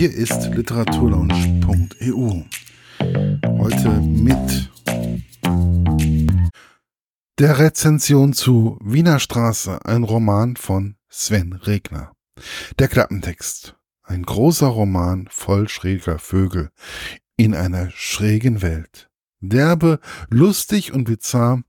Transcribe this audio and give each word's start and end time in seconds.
Hier 0.00 0.14
ist 0.14 0.46
literaturlaunch.eu. 0.54 2.44
Heute 3.58 3.90
mit 4.00 4.70
der 7.38 7.58
Rezension 7.58 8.32
zu 8.32 8.78
Wiener 8.82 9.18
Straße, 9.18 9.84
ein 9.84 10.04
Roman 10.04 10.56
von 10.56 10.96
Sven 11.10 11.52
Regner. 11.52 12.12
Der 12.78 12.88
Klappentext. 12.88 13.76
Ein 14.02 14.22
großer 14.22 14.68
Roman 14.68 15.28
voll 15.30 15.68
schräger 15.68 16.18
Vögel 16.18 16.70
in 17.36 17.54
einer 17.54 17.90
schrägen 17.90 18.62
Welt. 18.62 19.10
Derbe, 19.40 20.00
lustig 20.30 20.94
und 20.94 21.04
bizarr 21.04 21.62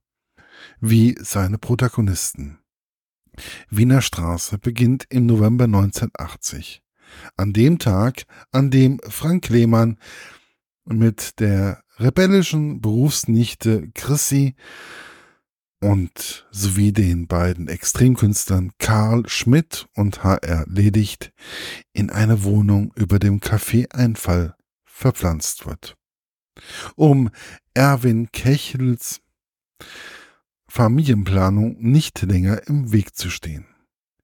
wie 0.80 1.18
seine 1.20 1.58
Protagonisten. 1.58 2.60
Wiener 3.70 4.02
Straße 4.02 4.58
beginnt 4.58 5.06
im 5.10 5.26
November 5.26 5.66
1980. 5.66 6.82
An 7.38 7.54
dem 7.54 7.80
Tag, 7.80 8.24
an 8.52 8.72
dem 8.72 9.00
Frank 9.08 9.50
Lehmann 9.50 9.98
mit 10.86 11.40
der 11.40 11.84
rebellischen 11.98 12.82
Berufsnichte 12.82 13.90
Chrissy 13.94 14.56
und 15.80 16.48
sowie 16.52 16.92
den 16.92 17.28
beiden 17.28 17.68
Extremkünstlern 17.68 18.72
Karl 18.78 19.28
Schmidt 19.28 19.88
und 19.96 20.24
HR 20.24 20.66
Ledigt 20.68 21.34
in 21.94 22.10
eine 22.10 22.44
Wohnung 22.44 22.94
über 22.96 23.20
dem 23.20 23.40
Café 23.40 23.92
Einfall 23.92 24.56
verpflanzt 24.86 25.66
wird. 25.66 25.98
Um 26.96 27.30
Erwin 27.74 28.32
Kechels 28.32 29.22
Familienplanung 30.68 31.78
nicht 31.80 32.22
länger 32.22 32.68
im 32.68 32.92
Weg 32.92 33.16
zu 33.16 33.30
stehen. 33.30 33.66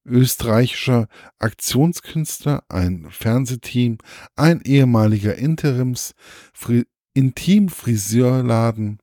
Österreichischer 0.07 1.07
Aktionskünstler, 1.39 2.63
ein 2.69 3.07
Fernsehteam, 3.11 3.97
ein 4.35 4.61
ehemaliger 4.61 5.35
Interims 5.35 6.13
Intimfriseurladen, 7.13 8.99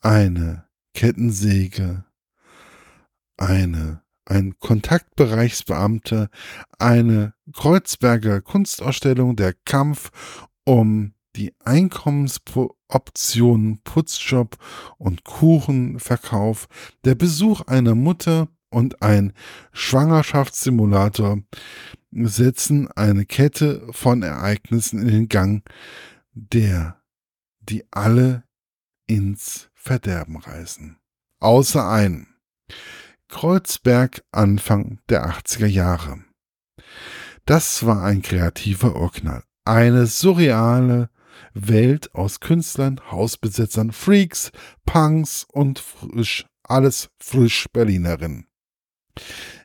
eine 0.00 0.66
Kettensäge, 0.94 2.04
eine 3.36 4.02
ein 4.24 4.58
Kontaktbereichsbeamter, 4.58 6.30
eine 6.78 7.34
Kreuzberger 7.52 8.40
Kunstausstellung, 8.40 9.36
der 9.36 9.52
Kampf 9.52 10.10
um 10.64 11.12
die 11.36 11.54
Einkommensoptionen 11.64 13.80
Putzjob 13.82 14.56
und 14.98 15.24
Kuchenverkauf, 15.24 16.68
der 17.04 17.14
Besuch 17.14 17.62
einer 17.62 17.94
Mutter 17.94 18.48
und 18.72 19.02
ein 19.02 19.32
Schwangerschaftssimulator 19.72 21.42
setzen 22.10 22.90
eine 22.92 23.24
Kette 23.24 23.86
von 23.90 24.22
Ereignissen 24.22 25.00
in 25.00 25.08
den 25.08 25.28
Gang, 25.28 25.68
der 26.34 27.00
die 27.60 27.84
alle 27.90 28.44
ins 29.06 29.70
Verderben 29.74 30.36
reißen. 30.36 30.98
Außer 31.40 31.88
einen. 31.88 32.28
Kreuzberg 33.28 34.22
Anfang 34.30 35.00
der 35.08 35.26
80er 35.26 35.66
Jahre. 35.66 36.22
Das 37.46 37.84
war 37.86 38.04
ein 38.04 38.22
kreativer 38.22 38.94
Urknall. 38.94 39.42
Eine 39.64 40.06
surreale, 40.06 41.08
Welt 41.54 42.14
aus 42.14 42.40
Künstlern, 42.40 43.00
Hausbesetzern, 43.10 43.92
Freaks, 43.92 44.52
Punks 44.84 45.46
und 45.50 45.78
frisch, 45.78 46.46
alles 46.62 47.08
frisch 47.18 47.66
Berlinerin. 47.72 48.46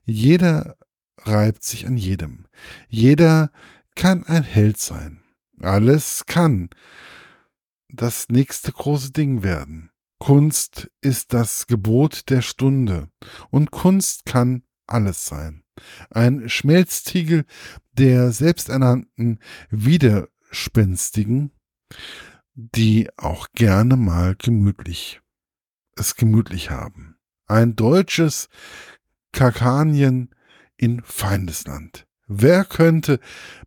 Jeder 0.05 0.77
reibt 1.19 1.63
sich 1.63 1.85
an 1.87 1.97
jedem. 1.97 2.47
Jeder 2.87 3.51
kann 3.95 4.23
ein 4.25 4.43
Held 4.43 4.77
sein. 4.77 5.21
Alles 5.59 6.25
kann 6.25 6.69
das 7.89 8.29
nächste 8.29 8.71
große 8.71 9.11
Ding 9.11 9.43
werden. 9.43 9.91
Kunst 10.19 10.89
ist 11.01 11.33
das 11.33 11.67
Gebot 11.67 12.29
der 12.29 12.41
Stunde 12.41 13.09
und 13.49 13.71
Kunst 13.71 14.25
kann 14.25 14.63
alles 14.87 15.25
sein. 15.25 15.63
Ein 16.09 16.49
Schmelztiegel 16.49 17.45
der 17.93 18.31
selbsternannten 18.31 19.39
Widerspenstigen, 19.69 21.51
die 22.55 23.09
auch 23.17 23.47
gerne 23.53 23.95
mal 23.95 24.35
gemütlich 24.35 25.21
es 25.99 26.15
gemütlich 26.15 26.69
haben. 26.69 27.17
Ein 27.47 27.75
deutsches 27.75 28.49
Kakanien 29.37 30.31
in 30.77 31.03
Feindesland. 31.03 32.07
Wer 32.25 32.65
könnte 32.65 33.19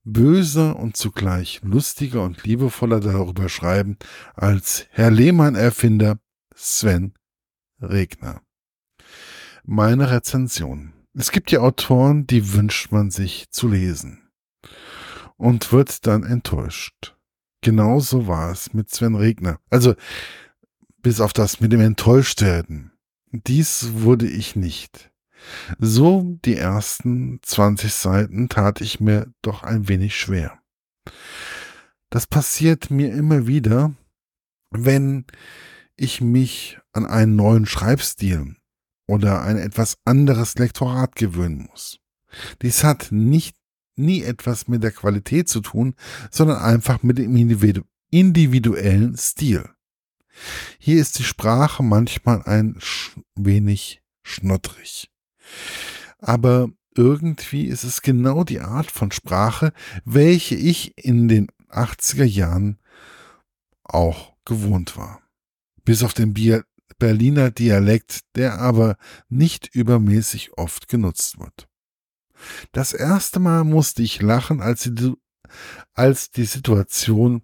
böser 0.03 0.75
und 0.75 0.97
zugleich 0.97 1.60
lustiger 1.62 2.25
und 2.25 2.42
liebevoller 2.42 2.98
darüber 2.98 3.48
schreiben 3.48 3.97
als 4.34 4.86
Herr 4.91 5.12
Lehmann-Erfinder 5.12 6.19
Sven 6.56 7.14
Regner? 7.80 8.42
Meine 9.62 10.10
Rezension. 10.10 10.92
Es 11.14 11.30
gibt 11.30 11.53
ja 11.53 11.60
Autoren, 11.60 12.26
die 12.26 12.53
wünscht 12.53 12.91
man 12.91 13.12
sich 13.12 13.48
zu 13.50 13.69
lesen 13.69 14.28
und 15.36 15.72
wird 15.72 16.04
dann 16.04 16.25
enttäuscht. 16.25 17.14
Genauso 17.60 18.26
war 18.26 18.50
es 18.50 18.75
mit 18.75 18.91
Sven 18.91 19.14
Regner. 19.14 19.60
Also, 19.70 19.94
bis 21.00 21.20
auf 21.20 21.32
das 21.32 21.60
mit 21.60 21.70
dem 21.70 21.80
Enttäuschtwerden. 21.80 22.91
Dies 23.30 23.91
wurde 23.92 24.26
ich 24.26 24.56
nicht. 24.56 25.09
So 25.78 26.38
die 26.44 26.56
ersten 26.56 27.40
20 27.42 27.92
Seiten 27.92 28.48
tat 28.48 28.80
ich 28.80 29.00
mir 29.00 29.32
doch 29.42 29.62
ein 29.62 29.88
wenig 29.88 30.16
schwer. 30.16 30.58
Das 32.10 32.26
passiert 32.26 32.90
mir 32.90 33.12
immer 33.12 33.46
wieder, 33.46 33.94
wenn 34.70 35.24
ich 35.96 36.20
mich 36.20 36.78
an 36.92 37.06
einen 37.06 37.36
neuen 37.36 37.66
Schreibstil 37.66 38.56
oder 39.06 39.42
ein 39.42 39.56
etwas 39.56 39.98
anderes 40.04 40.54
Lektorat 40.56 41.14
gewöhnen 41.14 41.68
muss. 41.70 41.98
Dies 42.62 42.84
hat 42.84 43.08
nicht 43.10 43.56
nie 43.96 44.22
etwas 44.22 44.68
mit 44.68 44.82
der 44.82 44.92
Qualität 44.92 45.48
zu 45.48 45.60
tun, 45.60 45.94
sondern 46.30 46.58
einfach 46.58 47.02
mit 47.02 47.18
dem 47.18 47.36
individuellen 48.10 49.16
Stil. 49.16 49.68
Hier 50.78 51.00
ist 51.00 51.18
die 51.18 51.24
Sprache 51.24 51.82
manchmal 51.82 52.42
ein 52.44 52.78
wenig 53.34 54.02
schnottrig. 54.22 55.10
Aber 56.18 56.70
irgendwie 56.94 57.66
ist 57.66 57.84
es 57.84 58.02
genau 58.02 58.44
die 58.44 58.60
Art 58.60 58.90
von 58.90 59.12
Sprache, 59.12 59.72
welche 60.04 60.54
ich 60.54 60.98
in 60.98 61.28
den 61.28 61.48
80er 61.70 62.24
Jahren 62.24 62.78
auch 63.84 64.34
gewohnt 64.44 64.96
war. 64.96 65.22
Bis 65.84 66.02
auf 66.02 66.14
den 66.14 66.34
Berliner 66.98 67.50
Dialekt, 67.50 68.20
der 68.34 68.60
aber 68.60 68.96
nicht 69.28 69.74
übermäßig 69.74 70.58
oft 70.58 70.88
genutzt 70.88 71.38
wird. 71.38 71.68
Das 72.72 72.92
erste 72.92 73.40
Mal 73.40 73.64
musste 73.64 74.02
ich 74.02 74.20
lachen, 74.20 74.60
als 74.60 74.82
die, 74.92 75.14
als 75.94 76.30
die 76.30 76.44
Situation 76.44 77.42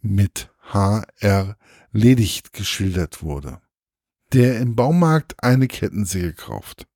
mit 0.00 0.50
HR 0.60 1.56
ledigt 1.92 2.52
geschildert 2.52 3.22
wurde, 3.22 3.60
der 4.32 4.60
im 4.60 4.76
Baumarkt 4.76 5.42
eine 5.42 5.68
Kettensäge 5.68 6.34
kauft. 6.34 6.86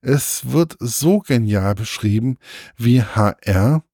Es 0.00 0.50
wird 0.50 0.76
so 0.80 1.20
genial 1.20 1.74
beschrieben, 1.74 2.38
wie 2.76 3.02
HR 3.02 3.84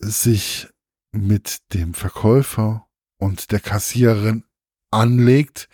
sich 0.00 0.68
mit 1.12 1.60
dem 1.74 1.94
Verkäufer 1.94 2.86
und 3.18 3.52
der 3.52 3.60
Kassiererin 3.60 4.44
anlegt, 4.90 5.68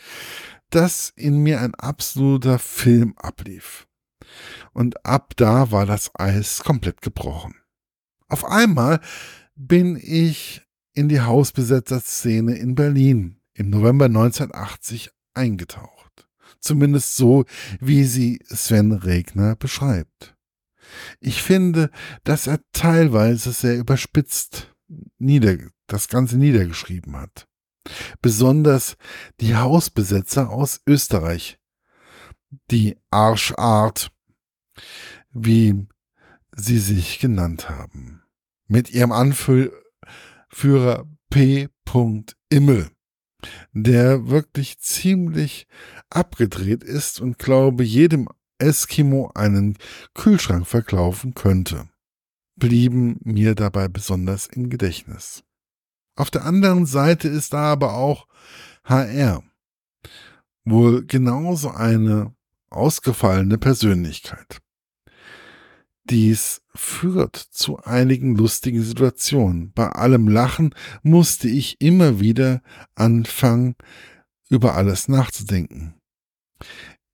dass 0.70 1.12
in 1.16 1.38
mir 1.42 1.60
ein 1.60 1.74
absoluter 1.74 2.58
Film 2.58 3.14
ablief 3.16 3.88
und 4.72 5.04
ab 5.04 5.34
da 5.36 5.70
war 5.70 5.86
das 5.86 6.10
Eis 6.14 6.60
komplett 6.60 7.02
gebrochen. 7.02 7.54
Auf 8.28 8.44
einmal 8.44 9.00
bin 9.56 9.96
ich 9.96 10.62
in 10.92 11.08
die 11.08 11.20
Hausbesetzerszene 11.20 12.56
in 12.56 12.74
Berlin 12.74 13.40
im 13.54 13.70
November 13.70 14.06
1980 14.06 15.10
eingetaucht. 15.34 15.97
Zumindest 16.60 17.16
so, 17.16 17.44
wie 17.80 18.04
sie 18.04 18.40
Sven 18.44 18.92
Regner 18.92 19.56
beschreibt. 19.56 20.36
Ich 21.20 21.42
finde, 21.42 21.90
dass 22.24 22.46
er 22.46 22.60
teilweise 22.72 23.52
sehr 23.52 23.78
überspitzt 23.78 24.74
nieder, 25.18 25.56
das 25.86 26.08
Ganze 26.08 26.36
niedergeschrieben 26.36 27.16
hat. 27.16 27.46
Besonders 28.20 28.96
die 29.40 29.56
Hausbesetzer 29.56 30.50
aus 30.50 30.80
Österreich. 30.86 31.58
Die 32.70 32.96
Arschart 33.10 34.10
wie 35.32 35.86
sie 36.52 36.78
sich 36.78 37.18
genannt 37.18 37.68
haben. 37.68 38.22
Mit 38.66 38.90
ihrem 38.90 39.12
Anführer 39.12 39.72
P. 41.30 41.68
Immel, 42.50 42.90
der 43.72 44.28
wirklich 44.28 44.78
ziemlich 44.78 45.66
abgedreht 46.10 46.84
ist 46.84 47.20
und 47.20 47.38
glaube 47.38 47.84
jedem 47.84 48.28
Eskimo 48.58 49.30
einen 49.34 49.76
Kühlschrank 50.14 50.66
verkaufen 50.66 51.34
könnte. 51.34 51.88
blieben 52.56 53.20
mir 53.22 53.54
dabei 53.54 53.86
besonders 53.86 54.46
im 54.48 54.68
Gedächtnis. 54.68 55.44
Auf 56.16 56.30
der 56.30 56.44
anderen 56.44 56.86
Seite 56.86 57.28
ist 57.28 57.52
da 57.52 57.72
aber 57.72 57.94
auch 57.94 58.26
HR, 58.82 59.44
wohl 60.64 61.06
genauso 61.06 61.70
eine 61.70 62.34
ausgefallene 62.70 63.58
Persönlichkeit. 63.58 64.60
Dies 66.10 66.62
führt 66.74 67.36
zu 67.36 67.78
einigen 67.78 68.34
lustigen 68.34 68.82
Situationen. 68.82 69.72
Bei 69.72 69.90
allem 69.90 70.26
Lachen 70.26 70.74
musste 71.02 71.48
ich 71.48 71.80
immer 71.80 72.18
wieder 72.18 72.62
anfangen, 72.94 73.76
über 74.48 74.74
alles 74.74 75.08
nachzudenken. 75.08 75.94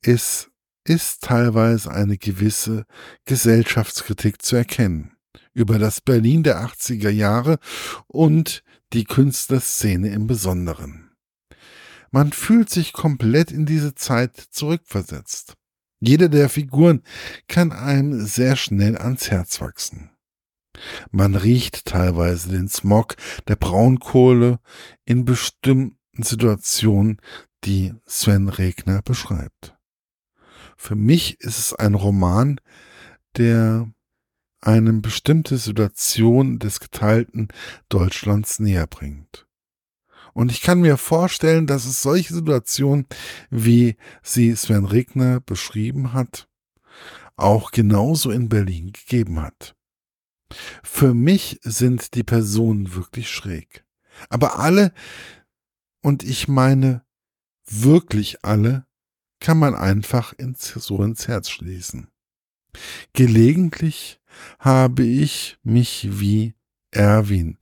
Es 0.01 0.51
ist 0.85 1.23
teilweise 1.23 1.91
eine 1.91 2.19
gewisse 2.19 2.85
Gesellschaftskritik 3.25 4.43
zu 4.43 4.55
erkennen 4.57 5.17
über 5.55 5.79
das 5.79 6.01
Berlin 6.01 6.43
der 6.43 6.65
80er 6.65 7.11
Jahre 7.11 7.59
und 8.07 8.63
die 8.93 9.05
Künstlerszene 9.05 10.11
im 10.11 10.27
Besonderen. 10.27 11.11
Man 12.11 12.33
fühlt 12.33 12.71
sich 12.71 12.93
komplett 12.93 13.51
in 13.51 13.67
diese 13.67 13.95
Zeit 13.95 14.37
zurückversetzt. 14.37 15.57
Jede 16.01 16.29
der 16.29 16.49
Figuren 16.49 17.03
kann 17.49 17.73
einem 17.73 18.27
sehr 18.27 18.57
schnell 18.57 18.97
ans 18.99 19.31
Herz 19.31 19.61
wachsen. 19.61 20.11
Man 21.11 21.35
riecht 21.35 21.85
teilweise 21.85 22.51
den 22.51 22.69
Smog 22.69 23.17
der 23.49 23.57
Braunkohle 23.57 24.59
in 25.05 25.25
bestimmten 25.25 26.23
Situationen, 26.23 27.21
die 27.65 27.95
Sven 28.07 28.49
Regner 28.49 29.03
beschreibt. 29.03 29.77
Für 30.77 30.97
mich 30.97 31.41
ist 31.41 31.59
es 31.59 31.73
ein 31.73 31.95
Roman, 31.95 32.61
der 33.37 33.91
einem 34.61 35.03
bestimmte 35.03 35.59
Situation 35.59 36.59
des 36.59 36.81
geteilten 36.81 37.49
Deutschlands 37.89 38.59
näher 38.59 38.87
bringt. 38.87 39.47
Und 40.35 40.51
ich 40.51 40.61
kann 40.61 40.81
mir 40.81 40.97
vorstellen, 40.97 41.67
dass 41.67 41.87
es 41.87 42.03
solche 42.03 42.35
Situationen, 42.35 43.07
wie 43.51 43.97
sie 44.23 44.55
Sven 44.57 44.85
Regner 44.85 45.41
beschrieben 45.41 46.13
hat, 46.13 46.49
auch 47.37 47.71
genauso 47.71 48.31
in 48.31 48.49
Berlin 48.49 48.93
gegeben 48.93 49.41
hat. 49.41 49.75
Für 50.83 51.15
mich 51.15 51.61
sind 51.63 52.15
die 52.15 52.25
Personen 52.25 52.95
wirklich 52.95 53.31
schräg. 53.31 53.85
Aber 54.29 54.59
alle, 54.59 54.93
und 56.03 56.23
ich 56.23 56.49
meine 56.49 57.05
wirklich 57.67 58.45
alle, 58.45 58.87
kann 59.41 59.59
man 59.59 59.75
einfach 59.75 60.33
ins, 60.33 60.69
so 60.69 61.03
ins 61.03 61.29
Herz 61.29 61.51
schließen. 61.51 62.09
Gelegentlich 63.13 64.21
habe 64.59 65.05
ich 65.05 65.59
mich 65.63 66.09
wie 66.21 66.55
Erwin 66.91 67.59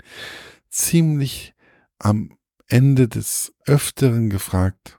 ziemlich 0.71 1.55
am 1.99 2.37
Ende 2.73 3.07
des 3.07 3.53
Öfteren 3.67 4.31
gefragt, 4.31 4.99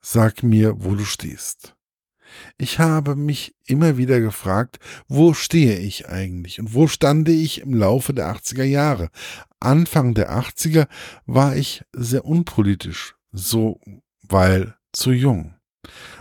sag 0.00 0.42
mir, 0.42 0.82
wo 0.82 0.96
du 0.96 1.04
stehst. 1.04 1.76
Ich 2.56 2.80
habe 2.80 3.14
mich 3.14 3.54
immer 3.66 3.96
wieder 3.96 4.18
gefragt, 4.18 4.80
wo 5.06 5.32
stehe 5.32 5.78
ich 5.78 6.08
eigentlich 6.08 6.58
und 6.58 6.74
wo 6.74 6.88
stande 6.88 7.30
ich 7.30 7.60
im 7.60 7.72
Laufe 7.72 8.12
der 8.14 8.34
80er 8.34 8.64
Jahre. 8.64 9.10
Anfang 9.60 10.14
der 10.14 10.32
80er 10.36 10.88
war 11.24 11.54
ich 11.54 11.84
sehr 11.92 12.24
unpolitisch, 12.24 13.14
so 13.30 13.80
weil 14.22 14.74
zu 14.92 15.12
jung. 15.12 15.54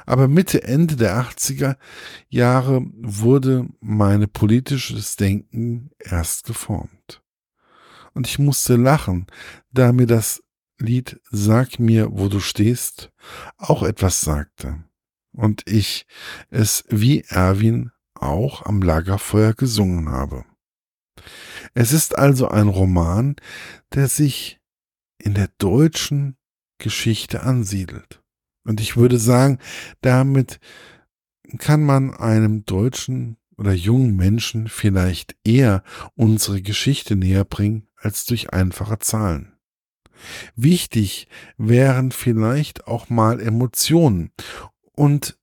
Aber 0.06 0.28
Mitte, 0.28 0.62
Ende 0.62 0.96
der 0.96 1.20
80er 1.20 1.78
Jahre 2.30 2.86
wurde 3.02 3.68
meine 3.80 4.28
politisches 4.28 5.16
Denken 5.16 5.90
erst 5.98 6.46
geformt. 6.46 7.24
Und 8.14 8.28
ich 8.28 8.38
musste 8.38 8.76
lachen, 8.76 9.26
da 9.72 9.92
mir 9.92 10.06
das 10.06 10.44
Lied 10.80 11.20
Sag 11.32 11.80
mir, 11.80 12.10
wo 12.12 12.28
du 12.28 12.40
stehst 12.40 13.12
auch 13.58 13.84
etwas 13.84 14.22
sagte. 14.22 14.84
Und 15.34 15.64
ich 15.68 16.06
es 16.50 16.84
wie 16.90 17.22
Erwin 17.28 17.92
auch 18.16 18.66
am 18.66 18.82
Lagerfeuer 18.82 19.54
gesungen 19.54 20.10
habe. 20.10 20.46
Es 21.74 21.92
ist 21.92 22.18
also 22.18 22.48
ein 22.48 22.68
Roman, 22.68 23.36
der 23.94 24.08
sich 24.08 24.60
in 25.18 25.34
der 25.34 25.50
deutschen 25.58 26.38
Geschichte 26.78 27.44
ansiedelt. 27.44 28.24
Und 28.64 28.82
ich 28.82 28.98
würde 28.98 29.18
sagen, 29.18 29.60
damit 30.02 30.60
kann 31.58 31.84
man 31.84 32.14
einem 32.14 32.66
deutschen 32.66 33.38
oder 33.58 33.74
jungen 33.74 34.16
Menschen 34.16 34.68
vielleicht 34.68 35.36
eher 35.44 35.84
unsere 36.16 36.62
Geschichte 36.62 37.16
näher 37.16 37.46
bringen 37.46 37.88
als 37.96 38.26
durch 38.26 38.54
einfache 38.54 39.00
Zahlen. 39.00 39.56
Wichtig 40.56 41.28
wären 41.58 42.12
vielleicht 42.12 42.88
auch 42.88 43.10
mal 43.10 43.40
Emotionen 43.40 44.31
und 44.94 45.38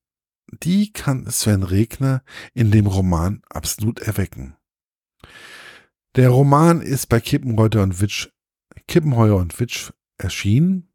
die 0.63 0.91
kann 0.93 1.29
Sven 1.29 1.63
Regner 1.63 2.23
in 2.53 2.71
dem 2.71 2.87
Roman 2.87 3.41
absolut 3.49 3.99
erwecken. 3.99 4.55
Der 6.15 6.29
Roman 6.29 6.81
ist 6.81 7.07
bei 7.07 7.19
Kippenheuer 7.19 7.83
und 7.83 7.99
Witsch, 7.99 8.29
Kippenheuer 8.87 9.35
und 9.35 9.59
Witsch 9.59 9.91
erschienen 10.17 10.89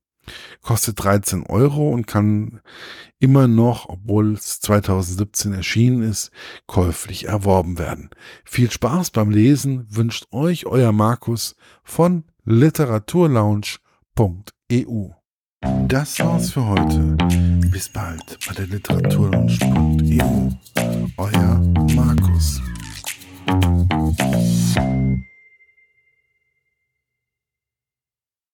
kostet 0.63 1.03
13 1.03 1.45
Euro 1.47 1.91
und 1.91 2.07
kann 2.07 2.61
immer 3.19 3.49
noch, 3.49 3.89
obwohl 3.89 4.35
es 4.35 4.61
2017 4.61 5.53
erschienen 5.53 6.03
ist, 6.03 6.31
käuflich 6.67 7.27
erworben 7.27 7.79
werden. 7.79 8.11
Viel 8.45 8.71
Spaß 8.71 9.11
beim 9.11 9.31
Lesen 9.31 9.87
wünscht 9.91 10.27
euch 10.31 10.67
euer 10.67 10.93
Markus 10.93 11.57
von 11.83 12.25
literaturlaunch.eu. 12.45 15.11
Das 15.89 16.19
war's 16.21 16.51
für 16.51 16.67
heute. 16.67 17.17
Bis 17.71 17.89
bald 17.89 18.39
bei 18.47 18.53
der 18.55 18.67
literaturlaunch.eu. 18.67 20.51
Euer 21.17 21.61
Markus. 21.95 22.61